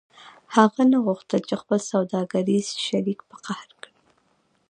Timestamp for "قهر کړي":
3.45-3.93